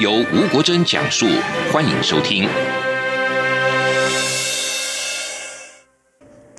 [0.00, 1.24] 由吴国珍讲述，
[1.72, 2.48] 欢迎收听。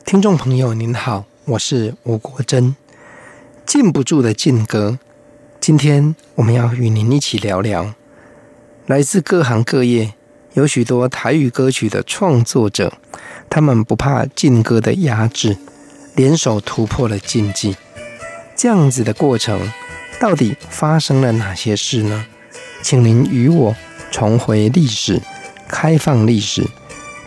[0.06, 2.74] 听众朋友您好，我是吴国珍。
[3.66, 4.98] 禁不住的禁歌，
[5.60, 7.94] 今天我们要与您一起聊聊，
[8.86, 10.14] 来自各行各业，
[10.54, 12.94] 有许多台语歌曲的创作者，
[13.50, 15.58] 他们不怕禁歌的压制，
[16.16, 17.76] 联手突破了禁忌，
[18.56, 19.74] 这样子的过程。
[20.18, 22.26] 到底发生了哪些事呢？
[22.86, 23.76] 请您与我
[24.12, 25.20] 重回历史，
[25.68, 26.64] 开放历史，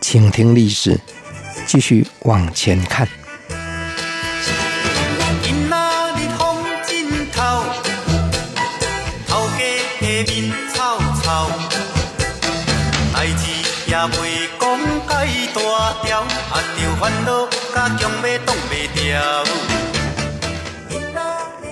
[0.01, 1.01] 倾听历史，
[1.67, 3.09] 继续往前看。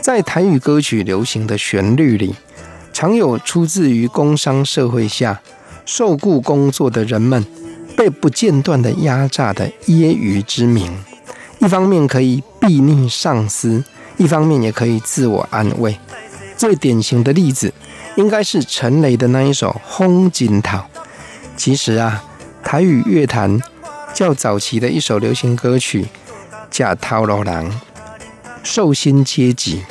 [0.02, 2.34] 在台语歌曲流行的旋律里，
[2.96, 5.42] 常有出自于工商社会下
[5.84, 7.44] 受雇工作的人们
[7.94, 11.04] 被不间断的压榨的揶揄之名。
[11.58, 13.84] 一方面可以避逆上司，
[14.16, 15.98] 一方面也可以自我安慰。
[16.56, 17.70] 最典型的例子，
[18.14, 20.78] 应该是陈雷的那一首《风金头》。
[21.54, 22.24] 其实啊，
[22.62, 23.60] 台语乐坛
[24.14, 26.06] 较早期的一首流行歌曲
[26.70, 27.70] 叫《头路人》。
[28.62, 29.82] 受薪阶级，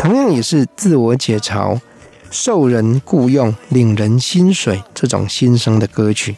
[0.00, 1.78] 同样也是自我解嘲、
[2.30, 6.36] 受人雇佣、领人薪水这种心声的歌曲。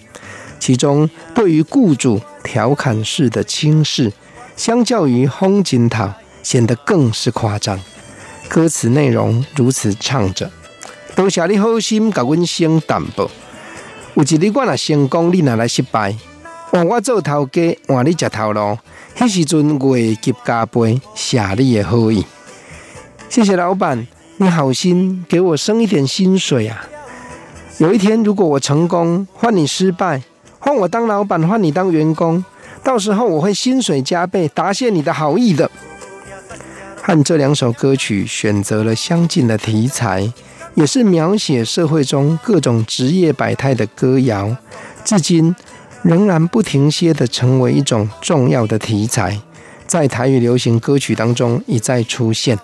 [0.59, 4.13] 其中对于雇主调侃式的轻视，
[4.57, 6.05] 相较于《风金头》
[6.43, 7.81] 显得更是夸张。
[8.49, 10.51] 歌词内容如此唱着
[11.17, 13.31] ：“多谢你好心给阮升淡薄，
[14.15, 16.17] 有一日我若成功，你若来失败，
[16.71, 18.79] 换我做头家，换你吃头路。”
[19.19, 22.25] 那时阵月给加倍，谢你的好意。
[23.29, 24.07] 谢谢老板，
[24.43, 26.89] 你好心给我升一点薪水啊！
[27.77, 30.23] 有一天如果我成功，换你失败，
[30.59, 32.43] 换我当老板，换你当员工，
[32.83, 35.71] 到时候我会薪水加倍，答谢你的好意的。
[37.03, 40.33] 和这两首歌曲选择了相近的题材，
[40.75, 44.57] 也是描写社会中各种职业百态的歌谣，
[45.05, 45.55] 至今。
[46.03, 49.39] 仍然不停歇地成为一种重要的题材，
[49.87, 52.59] 在台语流行歌曲当中一再出现。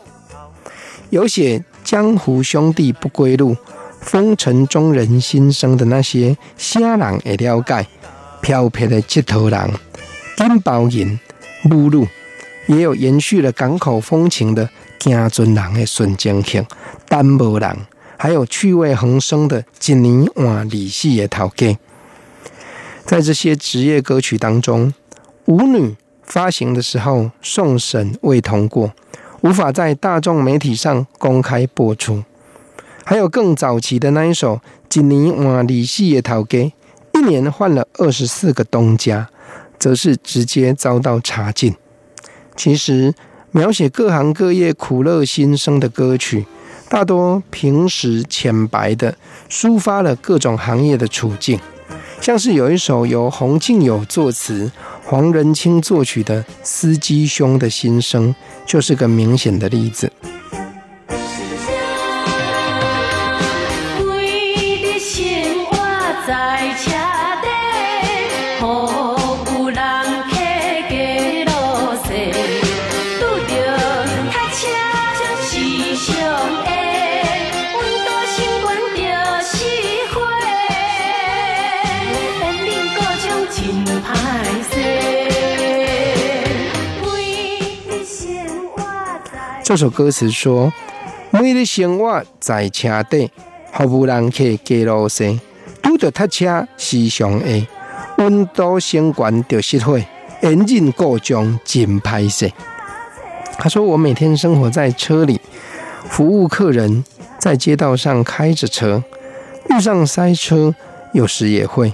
[1.11, 3.57] 有写江湖兄弟不归路，
[4.01, 7.87] 风尘中人心声的那些虾人会了解？
[8.43, 9.71] 飘撇的七头人，
[10.37, 11.19] 金包银，
[11.63, 12.07] 目录，
[12.67, 14.69] 也有延续了港口风情的
[15.01, 16.65] 行船人的纯情客，
[17.09, 17.77] 单无人，
[18.17, 21.77] 还有趣味横生的一年换利息的头家。
[23.05, 24.93] 在这些职业歌曲当中，
[25.47, 28.93] 舞女发行的时候送审未通过，
[29.47, 32.25] 无法在大众媒体上公开播出。
[33.05, 34.57] 还有更早期的那一首
[34.99, 36.59] 《一年换利息的头家》，
[37.13, 39.29] 一年换了二十四个东家，
[39.79, 41.77] 则是直接遭到查禁。
[42.57, 43.15] 其实，
[43.53, 46.45] 描写各行各业苦乐心声的歌曲，
[46.89, 49.17] 大多平实浅白的
[49.49, 51.61] 抒发了各种行业的处境。
[52.21, 54.71] 像是有一首由洪庆友作词、
[55.05, 58.35] 黄仁清作曲的《司机兄的心声》，
[58.67, 60.11] 就是个明显的例子。
[89.67, 90.73] 这首歌词说
[91.33, 93.29] ：“每日生活在车底，
[93.73, 95.41] 服务人客加路线，
[95.83, 97.67] 拄着塞车时常会，
[98.19, 99.99] 温度升悬就熄火，
[100.43, 102.53] 引擎故障真歹势。”
[103.59, 105.41] 他说：“我每天生活在车里，
[106.09, 107.05] 服务客人，
[107.37, 109.03] 在街道上开着车，
[109.69, 110.77] 遇上塞车，
[111.13, 111.93] 有时也会，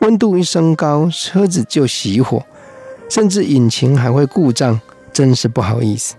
[0.00, 2.44] 温度一升高，车子就熄火，
[3.08, 4.78] 甚至引擎还会故障，
[5.10, 6.16] 真是不好意思。”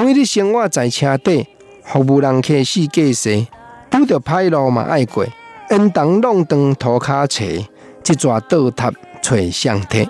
[0.00, 1.44] 每日生活在车底，
[1.82, 3.44] 服务人客死计时，
[3.90, 5.26] 拄着歹路嘛爱过，
[5.70, 10.08] 沿东弄堂涂骹车，一抓倒塌垂相贴。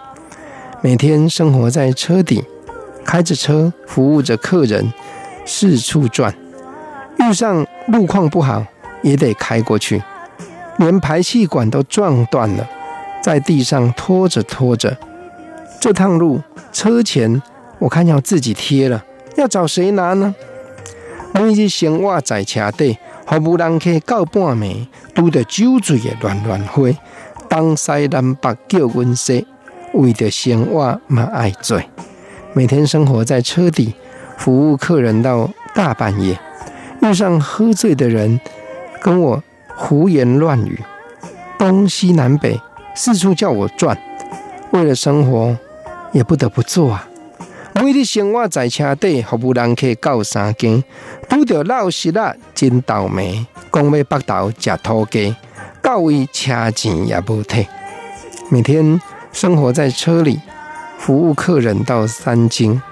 [0.83, 2.45] 每天生活在车底，
[3.03, 4.93] 开着车服务着客人，
[5.47, 6.35] 四处转。
[7.17, 8.63] 遇上路况不好，
[9.01, 10.03] 也得开过去。
[10.77, 12.69] 连排气管都撞断了，
[13.23, 14.99] 在地上拖着拖着。
[15.81, 16.43] 这趟路
[16.75, 17.41] 车钱
[17.79, 19.03] 我看要自己贴了，
[19.39, 20.35] 要找谁拿呢？
[21.33, 26.89] 每日生活在车底，服务人客到半暝，拄着酒醉的乱乱花，
[27.49, 29.41] 东西南北叫阮说。
[29.95, 31.81] 为的生活嘛爱做，
[32.53, 33.95] 每天生活在车底，
[34.37, 36.39] 服务客人到大半夜，
[37.01, 38.39] 遇上喝醉的人，
[39.01, 39.43] 跟我
[39.77, 40.79] 胡言乱语，
[41.57, 42.61] 东西南北
[42.95, 43.97] 四处叫我转，
[44.73, 45.57] 为了生活
[46.13, 47.08] 也不得不做啊。
[47.81, 50.83] 每日生活在车底，服务人客到三更，
[51.29, 55.37] 拄着老实啦，真倒霉，讲要北头吃土鸡，
[55.81, 57.67] 到位车钱也无退，
[58.51, 59.01] 每天。
[59.31, 60.41] 生活在车里，
[60.99, 62.83] 服务客人到三更，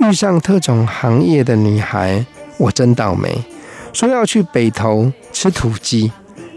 [0.00, 2.26] 遇上特种行业的女孩，
[2.58, 3.42] 我真倒霉。
[3.94, 6.12] 说要去北头吃土鸡，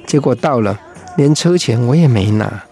[0.06, 0.78] 结果到了，
[1.16, 2.64] 连车钱我也没拿。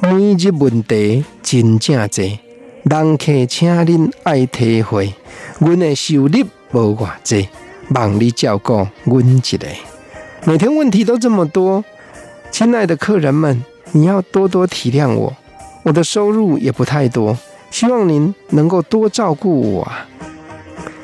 [0.00, 2.38] 每日问题真正多，
[2.88, 5.12] 人客请恁爱体会，
[5.58, 6.28] 阮的收入
[6.70, 7.48] 无偌济，
[7.88, 9.66] 望你照顾阮一个。
[10.44, 11.84] 每天问题都这么多，
[12.52, 15.36] 亲爱的客人们，你要多多体谅我。
[15.82, 17.36] 我的收入也不太多，
[17.72, 20.06] 希望您能够多照顾我啊。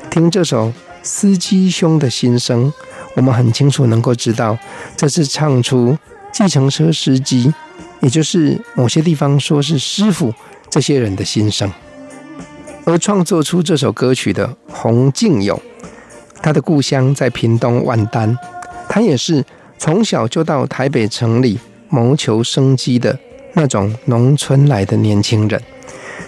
[0.09, 2.73] 听这首司机兄的心声，
[3.17, 4.57] 我们很清楚能够知道，
[4.97, 5.99] 这是唱出
[6.33, 7.53] 计程车司机，
[8.03, 10.33] 也就是某些地方说是师傅
[10.73, 11.71] 这些人的心声。
[12.87, 15.61] 而创作出这首歌曲的洪敬友，
[16.43, 18.35] 他的故乡在屏东万丹，
[18.89, 19.45] 他也是
[19.77, 21.61] 从小就到台北城里
[21.91, 23.19] 谋求生机的。
[23.55, 25.61] 那种农村来的年轻人，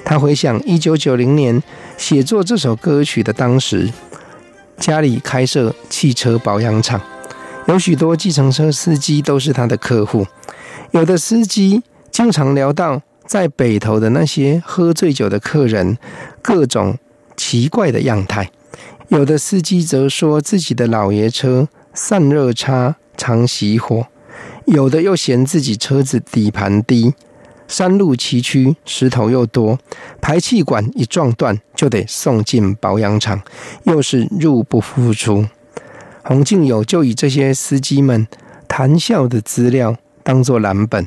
[0.04, 1.62] 他回想一九九零年
[1.96, 3.90] 写作这首歌曲的当时，
[4.76, 7.00] 家里开设汽车保养厂，
[7.66, 10.26] 有许多计程车司机都是他的客户。
[10.90, 13.00] 有的司机经常聊到
[13.34, 15.98] 在北投的那些喝醉酒的客人
[16.40, 16.96] 各种
[17.36, 18.48] 奇怪的样态，
[19.08, 24.06] 有的司机则说自己的老爷车散热差，常熄火。
[24.66, 27.12] 有的又嫌自己车子底盘低，
[27.66, 29.80] 山路崎岖，石头又多，
[30.20, 33.42] 排气管一撞断就得送进保养厂，
[33.82, 35.44] 又是入不敷出。
[36.22, 38.28] 洪敬友就以这些司机们
[38.68, 41.04] 谈笑的资料当作蓝本，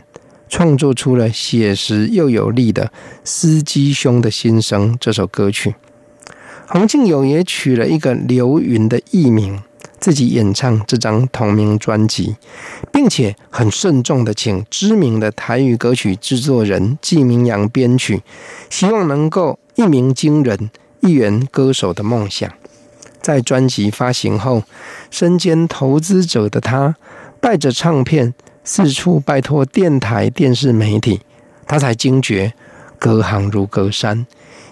[0.50, 2.86] 创作出了写实又有力的
[3.24, 5.76] 《司机兄的心声》这首歌曲。
[6.68, 9.62] 洪敬友也取了一个刘云的艺名。
[10.00, 12.36] 自己演唱这张同名专辑，
[12.94, 18.22] 并且很慎重的请知名的台语歌曲制作人纪明阳编曲，
[18.70, 20.70] 希望能够一鸣惊人、
[21.00, 22.48] 一圆歌手的梦想。
[23.24, 24.62] 在专辑发行后，
[25.10, 26.96] 身兼投资者的他，
[27.42, 28.36] 带着唱片
[28.68, 31.22] 四处拜托电台、电视媒体，
[31.66, 32.52] 他才惊觉
[33.00, 34.28] 隔行如隔山，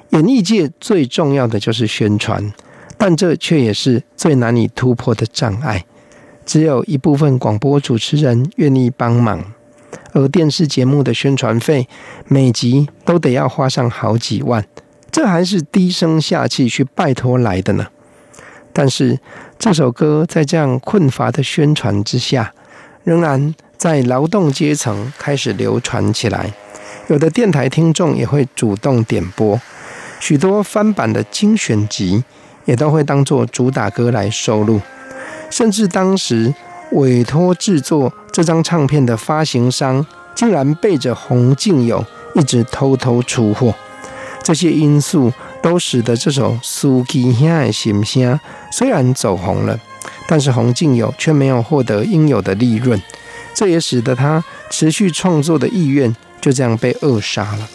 [0.09, 2.53] 演艺界最重要的就是宣传。
[2.97, 5.86] 但这却也是最难以突破的障碍，
[6.45, 9.54] 只有一部分广播主持人愿意帮忙，
[10.11, 11.87] 而电视节目的宣传费
[12.28, 14.66] 每集都得要花上好几万，
[15.09, 17.87] 这还是低声下气去拜托来的呢。
[18.73, 19.18] 但是
[19.57, 22.54] 这首歌在这样困乏的宣传之下，
[23.06, 26.54] 仍然在劳动阶层开始流传起来，
[27.07, 29.57] 有的电台听众也会主动点播，
[30.19, 32.26] 许多翻版的精选集。
[32.66, 34.81] 也都会当做主打歌来收录，
[35.52, 36.52] 甚至当时
[36.94, 43.71] 委托制作这张唱片的发行商，竟然背着洪敬友一直偷偷出货。
[44.42, 45.31] 这些因素
[45.62, 48.33] 都使得这首《司机兄的心声》
[48.71, 49.80] 虽然走红了，
[50.27, 53.01] 但是洪敬友却没有获得应有的利润，
[53.53, 57.69] 这也使得他持续创作的意愿就这样被扼杀了。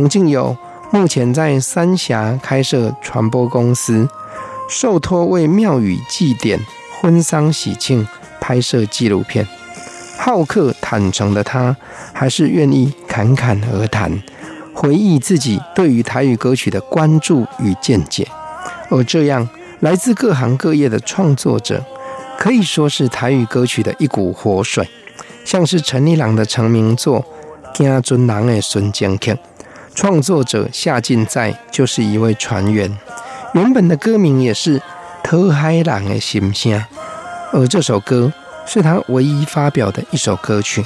[0.00, 0.56] 洪敬友
[0.92, 4.08] 目前在三峡开设传播公司，
[4.66, 6.58] 受托为庙宇祭典、
[6.98, 8.08] 婚丧喜庆
[8.40, 9.46] 拍摄纪录片。
[10.16, 11.76] 好客坦诚的他，
[12.14, 14.10] 还是愿意侃侃而谈，
[14.72, 18.26] 回忆自己对于台语歌曲的关注与见解。
[18.88, 19.46] 而这样
[19.80, 21.84] 来自各行各业的创作者，
[22.38, 24.88] 可以说是台语歌曲的一股活水，
[25.44, 27.22] 像是陈立郎的成名作
[27.76, 29.32] 《惊尊人的孙坚克》。
[29.94, 32.96] 创作者夏进在就是一位船员，
[33.54, 34.78] 原本的歌名也是
[35.22, 36.72] 《偷海浪的心声》，
[37.52, 38.32] 而这首歌
[38.66, 40.84] 是他唯一发表的一首歌曲。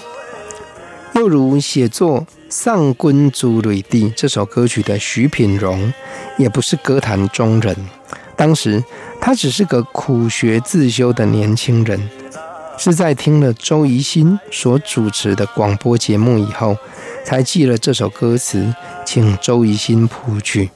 [1.14, 5.92] 又如写作《上君珠泪滴》这首歌曲的徐品荣，
[6.36, 7.76] 也不是歌坛中人，
[8.34, 8.82] 当时
[9.20, 12.10] 他只是个苦学自修的年轻人，
[12.76, 16.76] 是在听了周宜兴所主持的广播节目以后，
[17.24, 18.72] 才记了这首歌词，
[19.04, 20.70] 请周宜兴谱曲。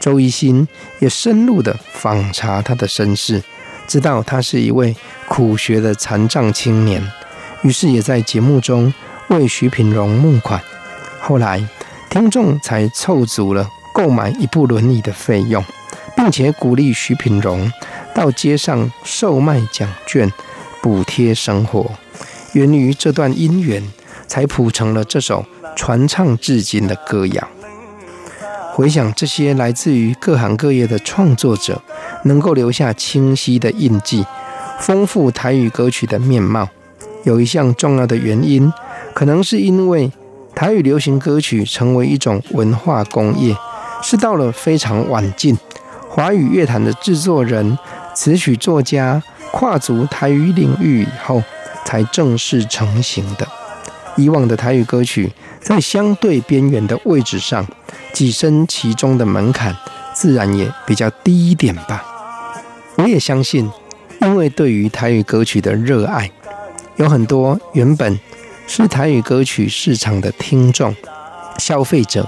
[0.00, 0.66] 周宜兴
[0.98, 3.42] 也深入的访查他的身世，
[3.86, 4.94] 知道他是一位
[5.28, 7.02] 苦学的残障青年，
[7.62, 8.92] 于是也在节目中
[9.28, 10.60] 为徐品荣募款。
[11.20, 11.66] 后来
[12.10, 15.64] 听众才凑足了购买一部轮椅的费用，
[16.16, 17.72] 并且鼓励徐品荣
[18.14, 20.32] 到街上售卖奖券，
[20.82, 21.90] 补贴生活。
[22.52, 23.82] 源于这段姻缘，
[24.26, 25.44] 才谱成了这首。
[25.78, 27.48] 传唱至今的歌谣，
[28.72, 31.82] 回想这些来自于各行各业的创作者，
[32.24, 34.24] 能够留下清晰的印记，
[34.80, 36.66] 丰富台语歌曲的面貌。
[37.24, 38.72] 有一项重要的原因，
[39.12, 40.10] 可能是因为
[40.54, 43.54] 台语流行歌曲成为一种文化工业，
[44.00, 45.54] 是到了非常晚近，
[46.08, 47.78] 华语乐坛的制作人、
[48.14, 51.42] 词曲作家跨足台语领域以后，
[51.84, 53.46] 才正式成型的。
[54.16, 55.30] 以往的台语歌曲，
[55.60, 57.66] 在相对边缘的位置上，
[58.14, 59.76] 跻身其中的门槛
[60.14, 62.04] 自然也比较低一点吧。
[62.96, 63.70] 我也相信，
[64.22, 66.30] 因为对于台语歌曲的热爱，
[66.96, 68.18] 有很多原本
[68.66, 70.94] 是台语歌曲市场的听众、
[71.58, 72.26] 消费者，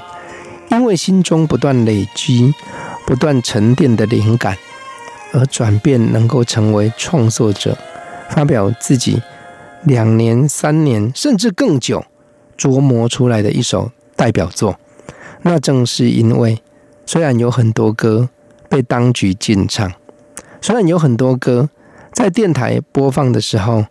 [0.70, 2.52] 因为心中不断累积、
[3.06, 4.56] 不断沉淀的灵感，
[5.32, 7.76] 而转变，能够成为创作者，
[8.28, 9.22] 发表自己
[9.84, 12.04] 两年、三年，甚至更久。
[12.58, 14.80] 琢磨出来的一首代表作，
[15.42, 16.60] 那正是因为，
[17.06, 18.28] 虽然有很多歌
[18.68, 19.92] 被当局禁唱，
[20.60, 21.70] 虽然有很多歌
[22.12, 23.86] 在电台播放的时候，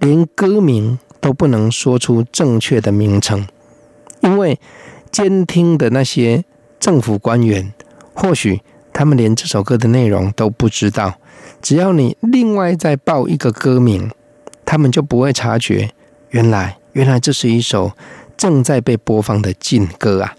[0.00, 3.46] 连歌名都不能说出正确的名称，
[4.18, 4.58] 因为
[5.12, 6.44] 监听的那些
[6.80, 7.72] 政府官员，
[8.12, 8.60] 或许
[8.92, 11.14] 他们连这首歌的内容都不知道，
[11.62, 14.10] 只要你另外再报一个歌名，
[14.70, 15.88] 他们就不会察觉，
[16.28, 16.76] 原来。
[16.92, 17.92] 原来这是一首
[18.36, 20.34] 正在被播放的禁歌啊！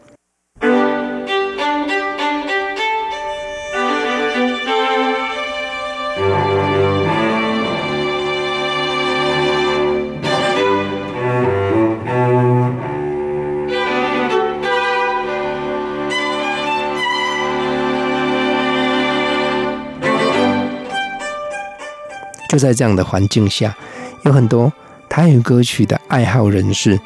[22.48, 23.76] 就在这样的环境下，
[24.24, 24.72] 有很多。
[25.08, 27.00] 台语歌曲的爱好人士，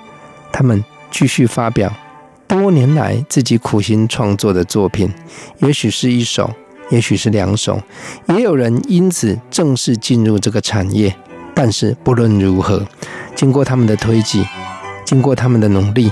[0.51, 1.89] 他们继续发表
[2.46, 5.10] 多年来自己苦心创作的作品，
[5.60, 6.51] 也许是一首，
[6.89, 7.82] 也许是两首，
[8.27, 11.15] 也有人因此正式进入这个产业。
[11.55, 12.86] 但是不论如何，
[13.36, 14.46] 经过他们的推挤，
[15.05, 16.12] 经过他们的努力，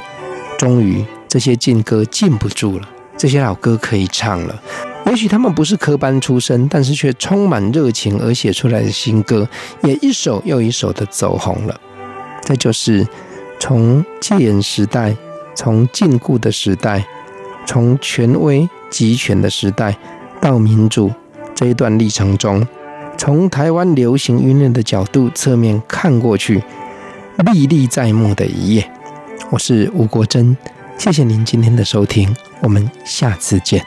[0.58, 4.62] 终于这些禁歌禁不住了，这些老歌可以唱了。
[5.12, 9.46] 也许他们不是科班出身，但是却充满热情而写出来的新歌，
[9.84, 11.82] 也一首又一首的走红了。
[12.42, 13.06] 这就是
[13.60, 15.14] 从戒严时代、
[15.54, 17.06] 从禁锢的时代、
[17.66, 19.98] 从权威集权的时代
[20.40, 21.12] 到民主
[21.54, 22.66] 这一段历程中，
[23.18, 26.64] 从台湾流行音乐的角度侧面看过去，
[27.52, 28.90] 历历在目的一页。
[29.50, 30.56] 我是吴国珍，
[30.98, 33.86] 谢谢您今天的收听，我们下次见。